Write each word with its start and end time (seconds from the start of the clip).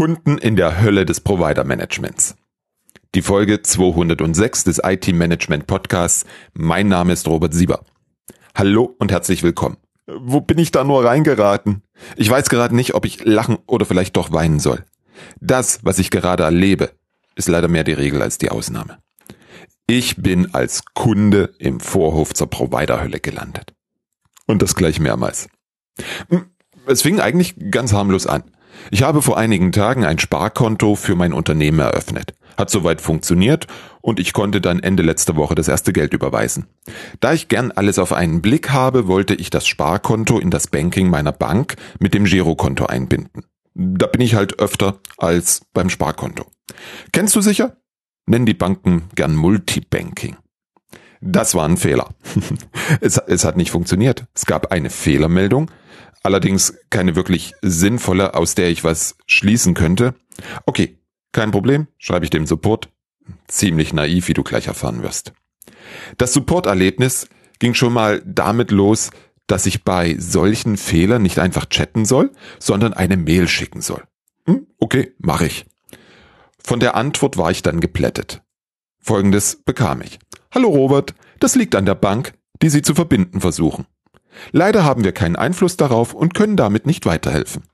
Kunden 0.00 0.38
in 0.38 0.56
der 0.56 0.80
Hölle 0.80 1.04
des 1.04 1.20
Provider 1.20 1.62
Managements. 1.62 2.34
Die 3.14 3.20
Folge 3.20 3.60
206 3.60 4.64
des 4.64 4.80
IT 4.82 5.08
Management 5.08 5.66
Podcasts. 5.66 6.24
Mein 6.54 6.88
Name 6.88 7.12
ist 7.12 7.28
Robert 7.28 7.52
Sieber. 7.52 7.84
Hallo 8.54 8.96
und 8.98 9.12
herzlich 9.12 9.42
willkommen. 9.42 9.76
Wo 10.06 10.40
bin 10.40 10.56
ich 10.56 10.70
da 10.70 10.84
nur 10.84 11.04
reingeraten? 11.04 11.82
Ich 12.16 12.30
weiß 12.30 12.48
gerade 12.48 12.74
nicht, 12.74 12.94
ob 12.94 13.04
ich 13.04 13.26
lachen 13.26 13.58
oder 13.66 13.84
vielleicht 13.84 14.16
doch 14.16 14.32
weinen 14.32 14.58
soll. 14.58 14.86
Das, 15.38 15.80
was 15.82 15.98
ich 15.98 16.10
gerade 16.10 16.44
erlebe, 16.44 16.92
ist 17.34 17.48
leider 17.48 17.68
mehr 17.68 17.84
die 17.84 17.92
Regel 17.92 18.22
als 18.22 18.38
die 18.38 18.50
Ausnahme. 18.50 19.00
Ich 19.86 20.16
bin 20.16 20.54
als 20.54 20.82
Kunde 20.94 21.52
im 21.58 21.78
Vorhof 21.78 22.32
zur 22.32 22.48
Providerhölle 22.48 23.20
gelandet. 23.20 23.74
Und 24.46 24.62
das 24.62 24.74
gleich 24.74 24.98
mehrmals. 24.98 25.50
Hm, 26.30 26.46
es 26.86 27.02
fing 27.02 27.20
eigentlich 27.20 27.54
ganz 27.70 27.92
harmlos 27.92 28.26
an. 28.26 28.44
Ich 28.90 29.02
habe 29.02 29.22
vor 29.22 29.38
einigen 29.38 29.72
Tagen 29.72 30.04
ein 30.04 30.18
Sparkonto 30.18 30.94
für 30.94 31.14
mein 31.14 31.32
Unternehmen 31.32 31.80
eröffnet. 31.80 32.34
Hat 32.56 32.70
soweit 32.70 33.00
funktioniert 33.00 33.66
und 34.00 34.20
ich 34.20 34.32
konnte 34.32 34.60
dann 34.60 34.80
Ende 34.80 35.02
letzter 35.02 35.36
Woche 35.36 35.54
das 35.54 35.68
erste 35.68 35.92
Geld 35.92 36.14
überweisen. 36.14 36.66
Da 37.20 37.32
ich 37.32 37.48
gern 37.48 37.72
alles 37.72 37.98
auf 37.98 38.12
einen 38.12 38.42
Blick 38.42 38.70
habe, 38.70 39.06
wollte 39.06 39.34
ich 39.34 39.50
das 39.50 39.66
Sparkonto 39.66 40.38
in 40.38 40.50
das 40.50 40.66
Banking 40.66 41.08
meiner 41.08 41.32
Bank 41.32 41.76
mit 41.98 42.14
dem 42.14 42.24
Girokonto 42.24 42.86
einbinden. 42.86 43.44
Da 43.74 44.06
bin 44.06 44.20
ich 44.20 44.34
halt 44.34 44.58
öfter 44.58 44.98
als 45.16 45.62
beim 45.72 45.90
Sparkonto. 45.90 46.44
Kennst 47.12 47.36
du 47.36 47.40
sicher? 47.40 47.76
Nennen 48.26 48.46
die 48.46 48.54
Banken 48.54 49.04
gern 49.14 49.34
Multibanking. 49.34 50.36
Das 51.20 51.54
war 51.54 51.68
ein 51.68 51.76
Fehler. 51.76 52.08
es, 53.00 53.18
es 53.18 53.44
hat 53.44 53.56
nicht 53.56 53.70
funktioniert. 53.70 54.26
Es 54.34 54.46
gab 54.46 54.72
eine 54.72 54.90
Fehlermeldung, 54.90 55.70
allerdings 56.22 56.74
keine 56.90 57.16
wirklich 57.16 57.54
sinnvolle, 57.62 58.34
aus 58.34 58.54
der 58.54 58.70
ich 58.70 58.84
was 58.84 59.16
schließen 59.26 59.74
könnte. 59.74 60.14
Okay, 60.66 60.98
kein 61.32 61.50
Problem, 61.50 61.86
schreibe 61.98 62.24
ich 62.24 62.30
dem 62.30 62.46
Support. 62.46 62.88
Ziemlich 63.46 63.92
naiv, 63.92 64.28
wie 64.28 64.34
du 64.34 64.42
gleich 64.42 64.66
erfahren 64.66 65.02
wirst. 65.02 65.32
Das 66.18 66.32
Support-Erlebnis 66.32 67.28
ging 67.58 67.74
schon 67.74 67.92
mal 67.92 68.22
damit 68.24 68.70
los, 68.70 69.10
dass 69.46 69.66
ich 69.66 69.84
bei 69.84 70.16
solchen 70.18 70.76
Fehlern 70.76 71.22
nicht 71.22 71.38
einfach 71.38 71.66
chatten 71.66 72.04
soll, 72.04 72.32
sondern 72.58 72.92
eine 72.92 73.16
Mail 73.16 73.48
schicken 73.48 73.80
soll. 73.80 74.04
Hm, 74.46 74.66
okay, 74.78 75.12
mache 75.18 75.46
ich. 75.46 75.66
Von 76.62 76.80
der 76.80 76.94
Antwort 76.94 77.36
war 77.36 77.50
ich 77.50 77.62
dann 77.62 77.80
geplättet. 77.80 78.42
Folgendes 79.00 79.56
bekam 79.64 80.02
ich. 80.02 80.18
Hallo 80.52 80.68
Robert, 80.68 81.14
das 81.38 81.54
liegt 81.54 81.74
an 81.74 81.86
der 81.86 81.94
Bank, 81.94 82.34
die 82.62 82.68
Sie 82.68 82.82
zu 82.82 82.94
verbinden 82.94 83.40
versuchen. 83.40 83.86
Leider 84.52 84.84
haben 84.84 85.04
wir 85.04 85.12
keinen 85.12 85.36
Einfluss 85.36 85.76
darauf 85.76 86.14
und 86.14 86.34
können 86.34 86.56
damit 86.56 86.86
nicht 86.86 87.06
weiterhelfen. 87.06 87.64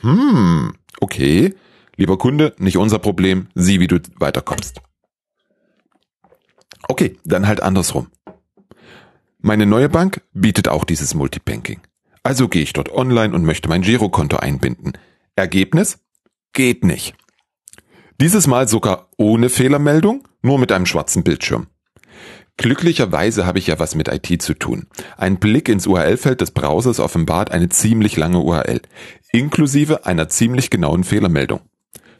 Hm, 0.00 0.74
okay. 1.00 1.54
Lieber 1.96 2.16
Kunde, 2.16 2.54
nicht 2.58 2.76
unser 2.76 3.00
Problem, 3.00 3.48
sieh, 3.54 3.80
wie 3.80 3.88
du 3.88 4.00
weiterkommst. 4.18 4.80
Okay, 6.86 7.16
dann 7.24 7.48
halt 7.48 7.60
andersrum. 7.60 8.08
Meine 9.40 9.66
neue 9.66 9.88
Bank 9.88 10.22
bietet 10.32 10.68
auch 10.68 10.84
dieses 10.84 11.14
Multibanking. 11.14 11.80
Also 12.22 12.48
gehe 12.48 12.62
ich 12.62 12.72
dort 12.72 12.92
online 12.92 13.34
und 13.34 13.44
möchte 13.44 13.68
mein 13.68 13.82
Girokonto 13.82 14.36
einbinden. 14.36 14.92
Ergebnis? 15.36 15.98
Geht 16.52 16.84
nicht. 16.84 17.14
Dieses 18.20 18.46
Mal 18.46 18.68
sogar 18.68 19.08
ohne 19.16 19.48
Fehlermeldung, 19.48 20.26
nur 20.42 20.58
mit 20.58 20.72
einem 20.72 20.86
schwarzen 20.86 21.22
Bildschirm. 21.22 21.68
Glücklicherweise 22.58 23.46
habe 23.46 23.60
ich 23.60 23.68
ja 23.68 23.78
was 23.78 23.94
mit 23.94 24.08
IT 24.08 24.42
zu 24.42 24.52
tun. 24.52 24.88
Ein 25.16 25.38
Blick 25.38 25.68
ins 25.68 25.86
URL-Feld 25.86 26.40
des 26.40 26.50
Browsers 26.50 26.98
offenbart 26.98 27.52
eine 27.52 27.68
ziemlich 27.68 28.16
lange 28.16 28.40
URL, 28.40 28.82
inklusive 29.30 30.06
einer 30.06 30.28
ziemlich 30.28 30.68
genauen 30.68 31.04
Fehlermeldung. 31.04 31.60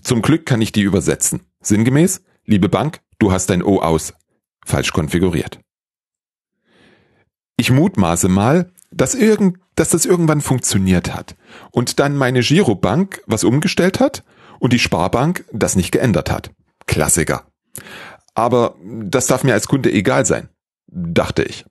Zum 0.01 0.23
Glück 0.23 0.47
kann 0.47 0.63
ich 0.63 0.71
die 0.71 0.83
übersetzen. 0.83 1.41
Sinngemäß, 1.61 2.23
liebe 2.45 2.69
Bank, 2.69 3.01
du 3.19 3.33
hast 3.33 3.51
dein 3.51 3.65
O 3.65 3.81
aus. 3.81 4.15
Falsch 4.65 4.93
konfiguriert. 4.93 5.59
Ich 7.57 7.73
mutmaße 7.73 8.29
mal, 8.29 8.71
dass, 8.93 9.17
irgend, 9.17 9.59
dass 9.75 9.91
das 9.91 10.05
irgendwann 10.07 10.41
funktioniert 10.41 11.13
hat 11.13 11.35
und 11.73 11.99
dann 11.99 12.17
meine 12.17 12.43
Girobank 12.43 13.23
was 13.27 13.43
umgestellt 13.43 13.99
hat 13.99 14.23
und 14.61 14.73
die 14.73 14.79
Sparbank 14.79 15.45
das 15.53 15.75
nicht 15.75 15.91
geändert 15.91 16.31
hat. 16.31 16.53
Klassiker. 16.87 17.49
Aber 18.39 18.77
das 18.85 19.27
darf 19.27 19.43
mir 19.43 19.53
als 19.53 19.67
Kunde 19.67 19.93
egal 19.93 20.25
sein, 20.25 20.49
dachte 20.87 21.43
ich. 21.43 21.65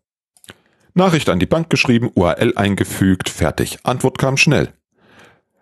Nachricht 0.94 1.30
an 1.30 1.40
die 1.40 1.46
Bank 1.46 1.70
geschrieben, 1.70 2.12
URL 2.14 2.58
eingefügt, 2.58 3.30
fertig. 3.30 3.78
Antwort 3.84 4.18
kam 4.18 4.36
schnell. 4.36 4.74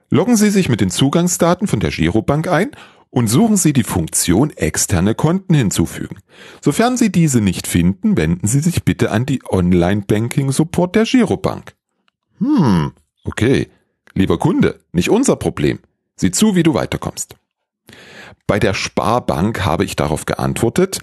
Loggen 0.09 0.35
Sie 0.35 0.49
sich 0.49 0.67
mit 0.67 0.81
den 0.81 0.89
Zugangsdaten 0.89 1.67
von 1.67 1.79
der 1.79 1.91
Girobank 1.91 2.47
ein 2.47 2.71
und 3.11 3.27
suchen 3.27 3.55
Sie 3.55 3.71
die 3.71 3.83
Funktion 3.83 4.49
externe 4.49 5.13
Konten 5.13 5.53
hinzufügen. 5.53 6.17
Sofern 6.59 6.97
Sie 6.97 7.11
diese 7.11 7.39
nicht 7.39 7.67
finden, 7.67 8.17
wenden 8.17 8.47
Sie 8.47 8.61
sich 8.61 8.83
bitte 8.83 9.11
an 9.11 9.27
die 9.27 9.43
Online-Banking-Support 9.47 10.95
der 10.95 11.03
Girobank. 11.03 11.75
Hm, 12.39 12.93
okay. 13.25 13.69
Lieber 14.15 14.39
Kunde, 14.39 14.79
nicht 14.91 15.11
unser 15.11 15.35
Problem. 15.35 15.77
Sieh 16.15 16.31
zu, 16.31 16.55
wie 16.55 16.63
du 16.63 16.73
weiterkommst. 16.73 17.35
Bei 18.47 18.59
der 18.59 18.73
Sparbank 18.73 19.65
habe 19.65 19.85
ich 19.85 19.95
darauf 19.95 20.25
geantwortet, 20.25 20.99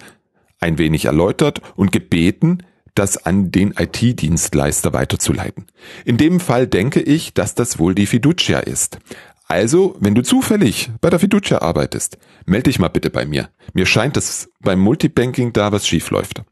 ein 0.59 0.77
wenig 0.77 1.05
erläutert 1.05 1.61
und 1.75 1.91
gebeten, 1.91 2.63
das 2.95 3.25
an 3.25 3.51
den 3.51 3.73
IT-Dienstleister 3.77 4.93
weiterzuleiten. 4.93 5.67
In 6.05 6.17
dem 6.17 6.39
Fall 6.39 6.67
denke 6.67 7.01
ich, 7.01 7.33
dass 7.33 7.55
das 7.55 7.79
wohl 7.79 7.95
die 7.95 8.05
Fiducia 8.05 8.59
ist. 8.59 8.99
Also, 9.47 9.95
wenn 9.99 10.15
du 10.15 10.21
zufällig 10.21 10.91
bei 11.01 11.09
der 11.09 11.19
Fiducia 11.19 11.61
arbeitest, 11.61 12.17
melde 12.45 12.63
dich 12.63 12.79
mal 12.79 12.87
bitte 12.87 13.09
bei 13.09 13.25
mir. 13.25 13.49
Mir 13.73 13.85
scheint, 13.85 14.15
dass 14.15 14.49
beim 14.61 14.79
Multibanking 14.79 15.53
da 15.53 15.71
was 15.71 15.87
schief 15.87 16.11
läuft. 16.11 16.43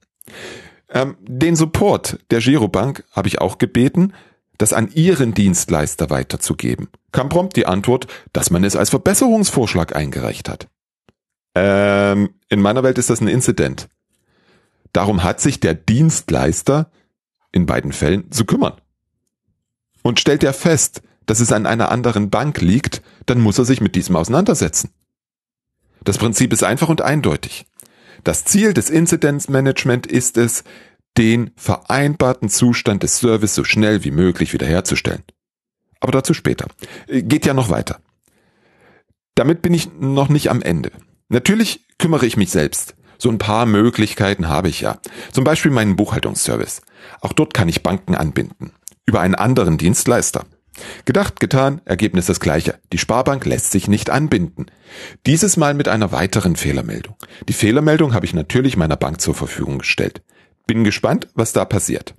Ähm, 0.89 1.15
den 1.21 1.55
Support 1.55 2.19
der 2.31 2.39
Girobank 2.39 3.03
habe 3.11 3.27
ich 3.27 3.39
auch 3.39 3.57
gebeten, 3.57 4.13
das 4.61 4.73
an 4.73 4.89
ihren 4.91 5.33
Dienstleister 5.33 6.09
weiterzugeben. 6.09 6.89
Kam 7.11 7.29
prompt 7.29 7.55
die 7.55 7.65
Antwort, 7.65 8.07
dass 8.33 8.51
man 8.51 8.63
es 8.63 8.75
als 8.75 8.89
Verbesserungsvorschlag 8.89 9.95
eingereicht 9.95 10.49
hat. 10.49 10.67
Ähm, 11.55 12.35
in 12.49 12.61
meiner 12.61 12.83
Welt 12.83 12.97
ist 12.97 13.09
das 13.09 13.21
ein 13.21 13.27
Inzident. 13.27 13.89
Darum 14.93 15.23
hat 15.23 15.41
sich 15.41 15.59
der 15.59 15.73
Dienstleister 15.73 16.91
in 17.51 17.65
beiden 17.65 17.91
Fällen 17.91 18.31
zu 18.31 18.45
kümmern. 18.45 18.73
Und 20.03 20.19
stellt 20.19 20.43
er 20.43 20.53
fest, 20.53 21.01
dass 21.25 21.39
es 21.39 21.51
an 21.51 21.65
einer 21.65 21.91
anderen 21.91 22.29
Bank 22.29 22.61
liegt, 22.61 23.01
dann 23.25 23.39
muss 23.39 23.57
er 23.57 23.65
sich 23.65 23.81
mit 23.81 23.95
diesem 23.95 24.15
auseinandersetzen. 24.15 24.91
Das 26.03 26.17
Prinzip 26.17 26.51
ist 26.53 26.63
einfach 26.63 26.89
und 26.89 27.01
eindeutig. 27.01 27.65
Das 28.23 28.45
Ziel 28.45 28.73
des 28.73 28.89
Inzidenzmanagement 28.89 30.07
ist 30.07 30.37
es, 30.37 30.63
den 31.17 31.51
vereinbarten 31.55 32.49
Zustand 32.49 33.03
des 33.03 33.17
Service 33.17 33.55
so 33.55 33.63
schnell 33.63 34.03
wie 34.03 34.11
möglich 34.11 34.53
wiederherzustellen. 34.53 35.23
Aber 35.99 36.11
dazu 36.11 36.33
später. 36.33 36.67
Geht 37.07 37.45
ja 37.45 37.53
noch 37.53 37.69
weiter. 37.69 37.99
Damit 39.35 39.61
bin 39.61 39.73
ich 39.73 39.89
noch 39.99 40.29
nicht 40.29 40.49
am 40.49 40.61
Ende. 40.61 40.91
Natürlich 41.29 41.87
kümmere 41.97 42.25
ich 42.25 42.37
mich 42.37 42.49
selbst. 42.49 42.95
So 43.17 43.29
ein 43.29 43.37
paar 43.37 43.65
Möglichkeiten 43.65 44.49
habe 44.49 44.69
ich 44.69 44.81
ja. 44.81 44.99
Zum 45.31 45.43
Beispiel 45.43 45.71
meinen 45.71 45.95
Buchhaltungsservice. 45.95 46.81
Auch 47.21 47.33
dort 47.33 47.53
kann 47.53 47.69
ich 47.69 47.83
Banken 47.83 48.15
anbinden. 48.15 48.71
Über 49.05 49.21
einen 49.21 49.35
anderen 49.35 49.77
Dienstleister. 49.77 50.45
Gedacht, 51.05 51.39
getan, 51.39 51.81
Ergebnis 51.85 52.25
das 52.25 52.39
gleiche. 52.39 52.79
Die 52.91 52.97
Sparbank 52.97 53.45
lässt 53.45 53.71
sich 53.71 53.87
nicht 53.87 54.09
anbinden. 54.09 54.67
Dieses 55.25 55.57
Mal 55.57 55.73
mit 55.73 55.87
einer 55.87 56.11
weiteren 56.11 56.55
Fehlermeldung. 56.55 57.15
Die 57.47 57.53
Fehlermeldung 57.53 58.13
habe 58.13 58.25
ich 58.25 58.33
natürlich 58.33 58.77
meiner 58.77 58.97
Bank 58.97 59.21
zur 59.21 59.35
Verfügung 59.35 59.79
gestellt. 59.79 60.23
Bin 60.67 60.83
gespannt, 60.83 61.27
was 61.35 61.53
da 61.53 61.65
passiert. 61.65 62.15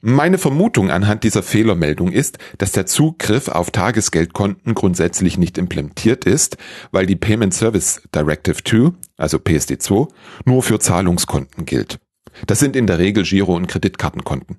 Meine 0.00 0.38
Vermutung 0.38 0.90
anhand 0.90 1.24
dieser 1.24 1.42
Fehlermeldung 1.42 2.12
ist, 2.12 2.38
dass 2.58 2.72
der 2.72 2.86
Zugriff 2.86 3.48
auf 3.48 3.70
Tagesgeldkonten 3.70 4.74
grundsätzlich 4.74 5.38
nicht 5.38 5.58
implementiert 5.58 6.24
ist, 6.26 6.58
weil 6.92 7.06
die 7.06 7.16
Payment 7.16 7.54
Service 7.54 8.02
Directive 8.14 8.62
2, 8.62 8.92
also 9.16 9.38
PSD2, 9.38 10.08
nur 10.44 10.62
für 10.62 10.78
Zahlungskonten 10.78 11.64
gilt. 11.64 11.98
Das 12.46 12.58
sind 12.60 12.76
in 12.76 12.86
der 12.86 12.98
Regel 12.98 13.24
Giro- 13.24 13.56
und 13.56 13.66
Kreditkartenkonten. 13.66 14.58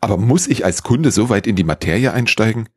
Aber 0.00 0.16
muss 0.16 0.48
ich 0.48 0.64
als 0.64 0.82
Kunde 0.82 1.10
so 1.10 1.28
weit 1.28 1.46
in 1.46 1.56
die 1.56 1.64
Materie 1.64 2.12
einsteigen? 2.12 2.68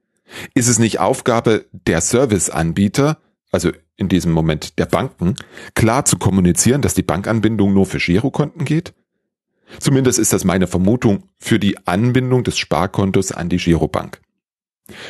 Ist 0.54 0.68
es 0.68 0.80
nicht 0.80 1.00
Aufgabe 1.00 1.66
der 1.72 2.02
Serviceanbieter, 2.02 3.18
also 3.52 3.72
in 3.96 4.10
diesem 4.10 4.32
Moment 4.32 4.80
der 4.80 4.86
Banken, 4.86 5.36
klar 5.76 6.06
zu 6.06 6.18
kommunizieren, 6.18 6.82
dass 6.82 6.94
die 6.94 7.04
Bankanbindung 7.04 7.74
nur 7.74 7.86
für 7.86 7.98
Girokonten 7.98 8.66
geht? 8.66 8.94
Zumindest 9.80 10.20
ist 10.20 10.34
das 10.34 10.44
meine 10.44 10.68
Vermutung 10.68 11.30
für 11.40 11.60
die 11.60 11.86
Anbindung 11.88 12.44
des 12.44 12.58
Sparkontos 12.58 13.32
an 13.32 13.50
die 13.50 13.58
Girobank. 13.58 14.22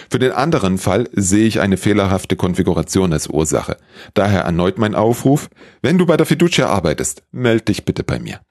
Für 0.10 0.20
den 0.20 0.32
anderen 0.32 0.78
Fall 0.78 1.10
sehe 1.14 1.48
ich 1.48 1.60
eine 1.60 1.78
fehlerhafte 1.78 2.36
Konfiguration 2.36 3.12
als 3.12 3.28
Ursache. 3.28 3.78
Daher 4.14 4.42
erneut 4.42 4.78
mein 4.78 4.96
Aufruf, 4.96 5.50
wenn 5.82 5.98
du 5.98 6.06
bei 6.06 6.16
der 6.16 6.28
Fiducia 6.28 6.68
arbeitest, 6.68 7.24
melde 7.32 7.66
dich 7.66 7.86
bitte 7.86 8.04
bei 8.04 8.20
mir. 8.20 8.42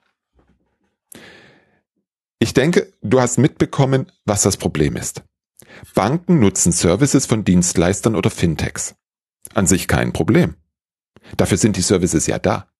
Ich 2.40 2.54
denke, 2.54 2.92
du 3.02 3.20
hast 3.20 3.38
mitbekommen, 3.38 4.10
was 4.24 4.42
das 4.42 4.56
Problem 4.56 4.96
ist. 4.96 5.22
Banken 5.94 6.40
nutzen 6.40 6.72
Services 6.72 7.24
von 7.24 7.44
Dienstleistern 7.44 8.16
oder 8.16 8.30
Fintechs. 8.30 8.96
An 9.54 9.68
sich 9.68 9.86
kein 9.86 10.12
Problem. 10.12 10.56
Dafür 11.36 11.56
sind 11.56 11.76
die 11.76 11.82
Services 11.82 12.26
ja 12.26 12.40
da. 12.40 12.71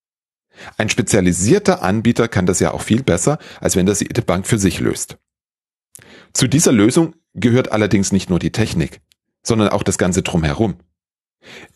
Ein 0.77 0.89
spezialisierter 0.89 1.81
Anbieter 1.81 2.27
kann 2.27 2.45
das 2.45 2.59
ja 2.59 2.71
auch 2.71 2.81
viel 2.81 3.03
besser, 3.03 3.39
als 3.59 3.75
wenn 3.75 3.85
das 3.85 3.99
jede 3.99 4.21
Bank 4.21 4.47
für 4.47 4.57
sich 4.57 4.79
löst. 4.79 5.17
Zu 6.33 6.47
dieser 6.47 6.71
Lösung 6.71 7.15
gehört 7.33 7.71
allerdings 7.71 8.11
nicht 8.11 8.29
nur 8.29 8.39
die 8.39 8.51
Technik, 8.51 9.01
sondern 9.43 9.69
auch 9.69 9.83
das 9.83 9.97
Ganze 9.97 10.21
drumherum. 10.21 10.75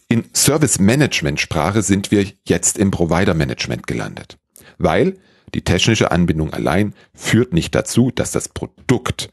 In 0.07 0.25
Service 0.33 0.79
Management 0.79 1.39
Sprache 1.41 1.81
sind 1.81 2.11
wir 2.11 2.25
jetzt 2.45 2.77
im 2.77 2.91
Provider 2.91 3.33
Management 3.33 3.87
gelandet, 3.87 4.37
weil 4.77 5.17
die 5.53 5.63
technische 5.63 6.11
Anbindung 6.11 6.53
allein 6.53 6.93
führt 7.13 7.53
nicht 7.53 7.75
dazu, 7.75 8.11
dass 8.11 8.31
das 8.31 8.49
Produkt 8.49 9.29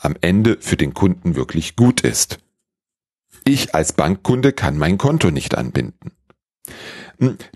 am 0.00 0.16
Ende 0.20 0.56
für 0.60 0.76
den 0.76 0.94
Kunden 0.94 1.36
wirklich 1.36 1.76
gut 1.76 2.00
ist. 2.00 2.38
Ich 3.44 3.74
als 3.74 3.92
Bankkunde 3.92 4.52
kann 4.52 4.78
mein 4.78 4.98
Konto 4.98 5.30
nicht 5.30 5.56
anbinden. 5.56 6.12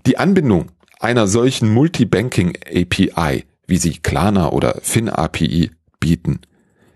Die 0.05 0.17
Anbindung 0.17 0.71
einer 0.99 1.27
solchen 1.27 1.73
Multibanking 1.73 2.57
API, 2.65 3.45
wie 3.67 3.77
sie 3.77 3.97
Klarna 3.97 4.49
oder 4.49 4.79
FinAPI 4.81 5.71
bieten, 5.99 6.41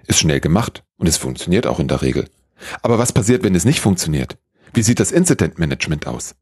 ist 0.08 0.20
schnell 0.20 0.40
gemacht 0.40 0.84
und 0.98 1.08
es 1.08 1.18
funktioniert 1.18 1.68
auch 1.68 1.80
in 1.80 1.88
der 1.88 2.02
Regel. 2.02 2.28
Aber 2.82 2.98
was 3.00 3.14
passiert, 3.14 3.44
wenn 3.44 3.56
es 3.56 3.66
nicht 3.66 3.80
funktioniert? 3.80 4.38
Wie 4.74 4.84
sieht 4.84 5.00
das 5.00 5.12
Incident 5.12 5.60
Management 5.60 6.08
aus? 6.08 6.36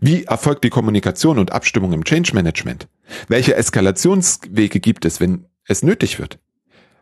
Wie 0.00 0.24
erfolgt 0.24 0.64
die 0.64 0.70
Kommunikation 0.70 1.38
und 1.38 1.52
Abstimmung 1.52 1.92
im 1.92 2.04
Change 2.04 2.34
Management? 2.34 2.88
Welche 3.28 3.54
Eskalationswege 3.56 4.80
gibt 4.80 5.04
es, 5.04 5.20
wenn 5.20 5.46
es 5.66 5.82
nötig 5.82 6.18
wird? 6.18 6.38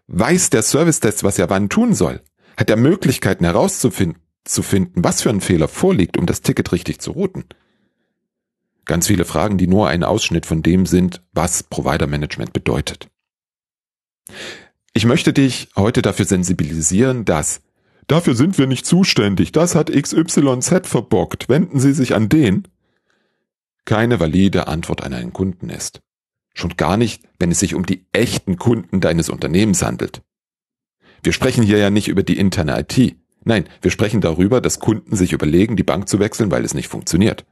Weiß 0.06 0.50
der 0.50 0.62
Service 0.62 1.00
Test, 1.00 1.24
was 1.24 1.38
er 1.38 1.50
wann 1.50 1.68
tun 1.68 1.94
soll? 1.94 2.20
Hat 2.56 2.70
er 2.70 2.76
Möglichkeiten 2.76 3.44
herauszufinden, 3.44 4.22
zu 4.44 4.62
finden, 4.62 5.04
was 5.04 5.22
für 5.22 5.30
ein 5.30 5.40
Fehler 5.40 5.68
vorliegt, 5.68 6.16
um 6.16 6.26
das 6.26 6.42
Ticket 6.42 6.72
richtig 6.72 7.00
zu 7.00 7.12
routen? 7.12 7.44
Ganz 8.90 9.06
viele 9.06 9.24
Fragen, 9.24 9.56
die 9.56 9.68
nur 9.68 9.86
ein 9.86 10.02
Ausschnitt 10.02 10.46
von 10.46 10.64
dem 10.64 10.84
sind, 10.84 11.22
was 11.32 11.62
Provider 11.62 12.08
Management 12.08 12.52
bedeutet. 12.52 13.08
Ich 14.94 15.04
möchte 15.04 15.32
dich 15.32 15.68
heute 15.76 16.02
dafür 16.02 16.24
sensibilisieren, 16.24 17.24
dass 17.24 17.60
Dafür 18.08 18.34
sind 18.34 18.58
wir 18.58 18.66
nicht 18.66 18.84
zuständig. 18.84 19.52
Das 19.52 19.76
hat 19.76 19.92
XYZ 19.92 20.88
verbockt. 20.88 21.48
Wenden 21.48 21.78
Sie 21.78 21.92
sich 21.92 22.16
an 22.16 22.28
den. 22.28 22.66
Keine 23.84 24.18
valide 24.18 24.66
Antwort 24.66 25.04
an 25.04 25.14
einen 25.14 25.32
Kunden 25.32 25.70
ist. 25.70 26.00
Schon 26.52 26.76
gar 26.76 26.96
nicht, 26.96 27.22
wenn 27.38 27.52
es 27.52 27.60
sich 27.60 27.76
um 27.76 27.86
die 27.86 28.06
echten 28.10 28.56
Kunden 28.56 29.00
deines 29.00 29.28
Unternehmens 29.28 29.84
handelt. 29.84 30.22
Wir 31.22 31.32
sprechen 31.32 31.62
hier 31.62 31.78
ja 31.78 31.90
nicht 31.90 32.08
über 32.08 32.24
die 32.24 32.38
interne 32.38 32.80
IT. 32.80 33.16
Nein, 33.44 33.68
wir 33.82 33.92
sprechen 33.92 34.20
darüber, 34.20 34.60
dass 34.60 34.80
Kunden 34.80 35.14
sich 35.14 35.32
überlegen, 35.32 35.76
die 35.76 35.84
Bank 35.84 36.08
zu 36.08 36.18
wechseln, 36.18 36.50
weil 36.50 36.64
es 36.64 36.74
nicht 36.74 36.88
funktioniert. 36.88 37.46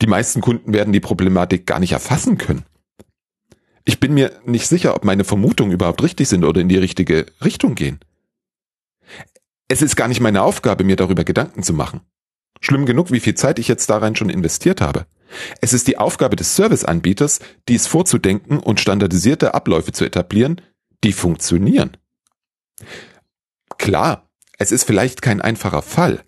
Die 0.00 0.06
meisten 0.06 0.40
Kunden 0.40 0.72
werden 0.72 0.92
die 0.92 1.00
Problematik 1.00 1.66
gar 1.66 1.80
nicht 1.80 1.92
erfassen 1.92 2.38
können. 2.38 2.64
Ich 3.84 4.00
bin 4.00 4.14
mir 4.14 4.40
nicht 4.44 4.66
sicher, 4.66 4.94
ob 4.94 5.04
meine 5.04 5.24
Vermutungen 5.24 5.72
überhaupt 5.72 6.02
richtig 6.02 6.28
sind 6.28 6.44
oder 6.44 6.60
in 6.60 6.68
die 6.68 6.78
richtige 6.78 7.26
Richtung 7.44 7.74
gehen. 7.74 8.00
Es 9.68 9.82
ist 9.82 9.96
gar 9.96 10.08
nicht 10.08 10.20
meine 10.20 10.42
Aufgabe, 10.42 10.84
mir 10.84 10.96
darüber 10.96 11.24
Gedanken 11.24 11.62
zu 11.62 11.72
machen. 11.72 12.00
Schlimm 12.60 12.86
genug, 12.86 13.10
wie 13.10 13.20
viel 13.20 13.34
Zeit 13.34 13.58
ich 13.58 13.68
jetzt 13.68 13.90
darein 13.90 14.16
schon 14.16 14.30
investiert 14.30 14.80
habe. 14.80 15.06
Es 15.60 15.72
ist 15.72 15.86
die 15.86 15.98
Aufgabe 15.98 16.36
des 16.36 16.56
Serviceanbieters, 16.56 17.40
dies 17.68 17.86
vorzudenken 17.86 18.58
und 18.58 18.80
standardisierte 18.80 19.54
Abläufe 19.54 19.92
zu 19.92 20.04
etablieren, 20.04 20.60
die 21.02 21.12
funktionieren. 21.12 21.96
Klar, 23.76 24.30
es 24.58 24.72
ist 24.72 24.84
vielleicht 24.84 25.22
kein 25.22 25.40
einfacher 25.40 25.82
Fall. 25.82 26.24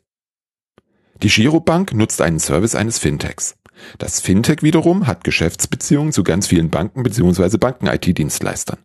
Die 1.22 1.28
Girobank 1.28 1.92
nutzt 1.94 2.20
einen 2.20 2.38
Service 2.38 2.74
eines 2.74 2.98
Fintechs. 2.98 3.56
Das 3.98 4.20
Fintech 4.20 4.62
wiederum 4.62 5.06
hat 5.06 5.24
Geschäftsbeziehungen 5.24 6.12
zu 6.12 6.22
ganz 6.24 6.46
vielen 6.46 6.70
Banken 6.70 7.02
bzw. 7.02 7.58
Banken-IT-Dienstleistern. 7.58 8.78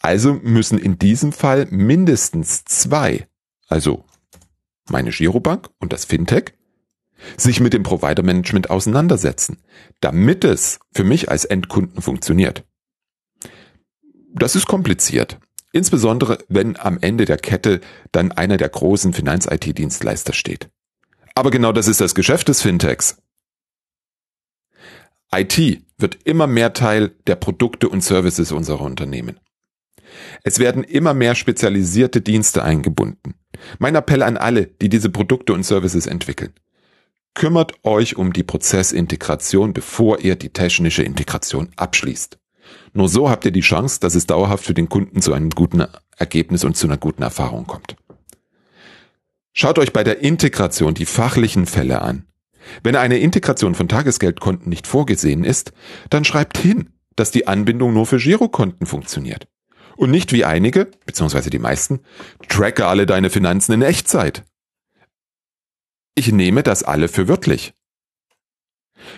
Also 0.00 0.34
müssen 0.34 0.78
in 0.78 0.98
diesem 0.98 1.32
Fall 1.32 1.66
mindestens 1.70 2.64
zwei, 2.64 3.26
also 3.66 4.04
meine 4.88 5.10
Girobank 5.10 5.68
und 5.80 5.92
das 5.92 6.04
Fintech, 6.04 6.54
sich 7.36 7.60
mit 7.60 7.72
dem 7.72 7.82
Provider 7.82 8.22
Management 8.22 8.70
auseinandersetzen, 8.70 9.58
damit 10.00 10.44
es 10.44 10.78
für 10.92 11.02
mich 11.02 11.30
als 11.30 11.44
Endkunden 11.44 12.00
funktioniert. 12.00 12.64
Das 14.32 14.54
ist 14.54 14.66
kompliziert. 14.66 15.40
Insbesondere, 15.78 16.38
wenn 16.48 16.76
am 16.76 16.98
Ende 17.00 17.24
der 17.24 17.36
Kette 17.36 17.80
dann 18.10 18.32
einer 18.32 18.56
der 18.56 18.68
großen 18.68 19.12
Finanz-IT-Dienstleister 19.12 20.32
steht. 20.32 20.70
Aber 21.36 21.52
genau 21.52 21.70
das 21.70 21.86
ist 21.86 22.00
das 22.00 22.16
Geschäft 22.16 22.48
des 22.48 22.62
Fintechs. 22.62 23.22
IT 25.32 25.84
wird 25.96 26.18
immer 26.24 26.48
mehr 26.48 26.72
Teil 26.72 27.12
der 27.28 27.36
Produkte 27.36 27.88
und 27.88 28.02
Services 28.02 28.50
unserer 28.50 28.80
Unternehmen. 28.80 29.38
Es 30.42 30.58
werden 30.58 30.82
immer 30.82 31.14
mehr 31.14 31.36
spezialisierte 31.36 32.22
Dienste 32.22 32.64
eingebunden. 32.64 33.34
Mein 33.78 33.94
Appell 33.94 34.24
an 34.24 34.36
alle, 34.36 34.66
die 34.66 34.88
diese 34.88 35.10
Produkte 35.10 35.52
und 35.52 35.62
Services 35.62 36.08
entwickeln. 36.08 36.54
Kümmert 37.34 37.84
euch 37.84 38.16
um 38.16 38.32
die 38.32 38.42
Prozessintegration, 38.42 39.74
bevor 39.74 40.18
ihr 40.18 40.34
die 40.34 40.52
technische 40.52 41.04
Integration 41.04 41.68
abschließt. 41.76 42.36
Nur 42.92 43.08
so 43.08 43.28
habt 43.30 43.44
ihr 43.44 43.50
die 43.50 43.60
Chance, 43.60 44.00
dass 44.00 44.14
es 44.14 44.26
dauerhaft 44.26 44.64
für 44.64 44.74
den 44.74 44.88
Kunden 44.88 45.22
zu 45.22 45.32
einem 45.32 45.50
guten 45.50 45.84
Ergebnis 46.16 46.64
und 46.64 46.76
zu 46.76 46.86
einer 46.86 46.96
guten 46.96 47.22
Erfahrung 47.22 47.66
kommt. 47.66 47.96
Schaut 49.52 49.78
euch 49.78 49.92
bei 49.92 50.04
der 50.04 50.20
Integration 50.20 50.94
die 50.94 51.06
fachlichen 51.06 51.66
Fälle 51.66 52.02
an. 52.02 52.24
Wenn 52.82 52.96
eine 52.96 53.18
Integration 53.18 53.74
von 53.74 53.88
Tagesgeldkonten 53.88 54.68
nicht 54.68 54.86
vorgesehen 54.86 55.44
ist, 55.44 55.72
dann 56.10 56.24
schreibt 56.24 56.58
hin, 56.58 56.90
dass 57.16 57.30
die 57.30 57.46
Anbindung 57.46 57.92
nur 57.92 58.06
für 58.06 58.18
Girokonten 58.18 58.86
funktioniert. 58.86 59.48
Und 59.96 60.10
nicht 60.12 60.32
wie 60.32 60.44
einige, 60.44 60.88
beziehungsweise 61.06 61.50
die 61.50 61.58
meisten, 61.58 62.00
tracke 62.48 62.86
alle 62.86 63.04
deine 63.04 63.30
Finanzen 63.30 63.72
in 63.72 63.82
Echtzeit. 63.82 64.44
Ich 66.14 66.30
nehme 66.30 66.62
das 66.62 66.84
alle 66.84 67.08
für 67.08 67.26
wörtlich. 67.26 67.74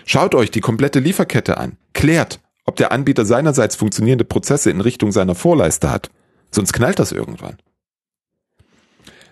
Schaut 0.05 0.33
euch 0.33 0.49
die 0.51 0.61
komplette 0.61 0.99
Lieferkette 0.99 1.57
an. 1.57 1.77
Klärt, 1.93 2.39
ob 2.71 2.77
der 2.77 2.93
Anbieter 2.93 3.25
seinerseits 3.25 3.75
funktionierende 3.75 4.23
Prozesse 4.23 4.71
in 4.71 4.79
Richtung 4.79 5.11
seiner 5.11 5.35
Vorleiste 5.35 5.91
hat. 5.91 6.09
Sonst 6.51 6.71
knallt 6.71 6.99
das 6.99 7.11
irgendwann. 7.11 7.57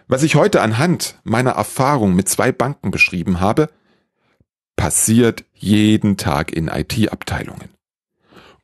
Was 0.10 0.24
ich 0.24 0.36
heute 0.36 0.60
anhand 0.60 1.22
meiner 1.24 1.52
Erfahrung 1.52 2.16
mit 2.16 2.28
zwei 2.28 2.52
Banken 2.52 2.92
beschrieben 2.92 3.40
habe, 3.40 3.70
passiert 4.76 5.46
jeden 5.54 6.18
Tag 6.18 6.52
in 6.52 6.68
IT-Abteilungen. 6.68 7.70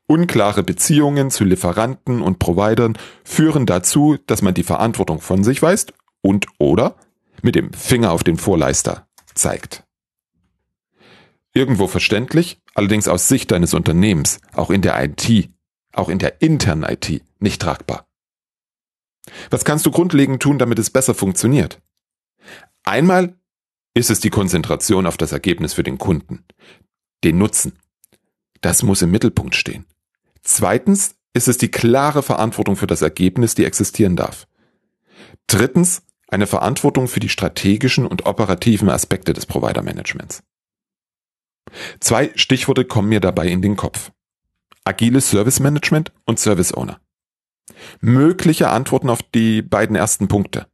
Unklare 0.08 0.62
Beziehungen 0.62 1.32
zu 1.32 1.46
Lieferanten 1.46 2.22
und 2.22 2.38
Providern 2.38 2.98
führen 3.24 3.66
dazu, 3.66 4.18
dass 4.28 4.42
man 4.42 4.56
die 4.56 4.64
Verantwortung 4.64 5.22
von 5.22 5.46
sich 5.46 5.62
weist 5.62 5.94
und 6.22 6.48
oder 6.58 6.96
mit 7.42 7.56
dem 7.56 7.72
Finger 7.72 8.12
auf 8.12 8.26
den 8.26 8.36
Vorleister 8.36 9.08
zeigt. 9.36 9.85
Irgendwo 11.56 11.88
verständlich, 11.88 12.62
allerdings 12.74 13.08
aus 13.08 13.30
Sicht 13.30 13.50
deines 13.50 13.74
Unternehmens, 13.74 14.42
auch 14.54 14.70
in 14.70 14.82
der 14.82 15.02
IT, 15.02 15.50
auch 15.94 16.10
in 16.10 16.20
der 16.20 16.42
internen 16.42 16.84
IT, 16.84 17.24
nicht 17.40 17.62
tragbar. 17.62 18.06
Was 19.50 19.64
kannst 19.64 19.86
du 19.86 19.92
grundlegend 19.92 20.44
tun, 20.44 20.60
damit 20.60 20.80
es 20.80 20.90
besser 20.90 21.16
funktioniert? 21.16 21.82
Einmal 22.84 23.40
ist 23.94 24.10
es 24.10 24.20
die 24.20 24.30
Konzentration 24.30 25.06
auf 25.06 25.16
das 25.16 25.32
Ergebnis 25.32 25.74
für 25.74 25.84
den 25.84 25.98
Kunden, 25.98 26.44
den 27.24 27.38
Nutzen. 27.38 27.80
Das 28.60 28.84
muss 28.84 29.02
im 29.02 29.12
Mittelpunkt 29.12 29.56
stehen. 29.56 29.86
Zweitens 30.44 31.16
ist 31.34 31.48
es 31.48 31.58
die 31.58 31.72
klare 31.72 32.22
Verantwortung 32.22 32.76
für 32.76 32.88
das 32.88 33.02
Ergebnis, 33.02 33.56
die 33.56 33.64
existieren 33.64 34.18
darf. 34.18 34.46
Drittens 35.48 36.04
eine 36.28 36.48
Verantwortung 36.48 37.08
für 37.08 37.22
die 37.22 37.30
strategischen 37.30 38.06
und 38.06 38.26
operativen 38.26 38.90
Aspekte 38.90 39.32
des 39.32 39.46
Provider-Managements. 39.46 40.44
Zwei 42.00 42.32
Stichworte 42.36 42.86
kommen 42.86 43.10
mir 43.10 43.20
dabei 43.20 43.48
in 43.48 43.62
den 43.62 43.76
Kopf. 43.76 44.12
Agiles 44.84 45.30
Service 45.30 45.60
Management 45.60 46.12
und 46.26 46.40
Service 46.40 46.74
Owner. 46.74 47.00
Mögliche 48.02 48.70
Antworten 48.70 49.10
auf 49.10 49.24
die 49.24 49.62
beiden 49.62 49.96
ersten 49.96 50.28
Punkte. 50.28 50.68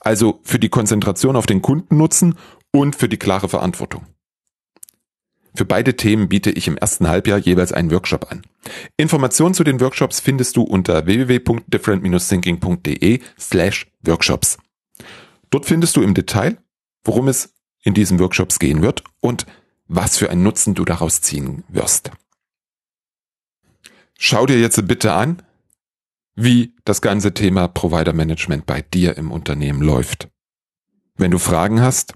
Also 0.00 0.40
für 0.42 0.58
die 0.58 0.68
Konzentration 0.68 1.36
auf 1.36 1.46
den 1.46 1.62
Kundennutzen 1.62 2.34
und 2.72 2.96
für 2.96 3.08
die 3.08 3.16
klare 3.16 3.48
Verantwortung. 3.48 4.06
Für 5.54 5.64
beide 5.64 5.96
Themen 5.96 6.28
biete 6.28 6.50
ich 6.50 6.68
im 6.68 6.76
ersten 6.76 7.08
Halbjahr 7.08 7.38
jeweils 7.38 7.72
einen 7.72 7.90
Workshop 7.90 8.30
an. 8.30 8.42
Informationen 8.96 9.54
zu 9.54 9.64
den 9.64 9.80
Workshops 9.80 10.20
findest 10.20 10.56
du 10.56 10.62
unter 10.62 11.06
www.different-thinking.de 11.06 13.20
slash 13.38 13.86
workshops. 14.04 14.58
Dort 15.50 15.66
findest 15.66 15.96
du 15.96 16.02
im 16.02 16.14
Detail, 16.14 16.58
worum 17.02 17.26
es 17.28 17.54
in 17.82 17.94
diesen 17.94 18.20
Workshops 18.20 18.58
gehen 18.58 18.82
wird 18.82 19.02
und 19.20 19.46
was 19.88 20.18
für 20.18 20.30
einen 20.30 20.42
Nutzen 20.42 20.74
du 20.74 20.84
daraus 20.84 21.20
ziehen 21.20 21.64
wirst. 21.68 22.10
Schau 24.18 24.46
dir 24.46 24.60
jetzt 24.60 24.86
bitte 24.86 25.12
an, 25.12 25.42
wie 26.34 26.74
das 26.84 27.00
ganze 27.00 27.34
Thema 27.34 27.66
Provider 27.66 28.12
Management 28.12 28.66
bei 28.66 28.82
dir 28.82 29.16
im 29.16 29.32
Unternehmen 29.32 29.82
läuft. 29.82 30.28
Wenn 31.16 31.32
du 31.32 31.38
Fragen 31.38 31.80
hast, 31.80 32.14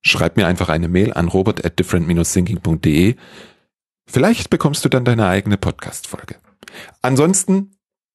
schreib 0.00 0.36
mir 0.36 0.46
einfach 0.46 0.68
eine 0.68 0.88
Mail 0.88 1.12
an 1.12 1.28
robert 1.28 1.64
at 1.64 1.78
different-thinking.de. 1.78 3.16
Vielleicht 4.06 4.50
bekommst 4.50 4.84
du 4.84 4.88
dann 4.88 5.04
deine 5.04 5.26
eigene 5.26 5.56
Podcast-Folge. 5.56 6.36
Ansonsten 7.00 7.72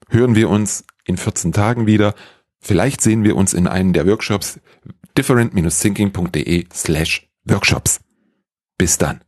hören 0.10 0.36
wir 0.36 0.50
uns 0.50 0.86
in 1.04 1.18
14 1.18 1.52
Tagen 1.52 1.88
wieder. 1.88 2.14
Vielleicht 2.60 3.02
sehen 3.02 3.24
wir 3.24 3.36
uns 3.36 3.54
in 3.54 3.68
einem 3.68 3.94
der 3.94 4.08
Workshops 4.08 4.60
different-thinking.de 5.18 6.68
slash 6.74 7.28
Workshops. 7.44 8.00
Bis 8.78 8.98
dann. 8.98 9.22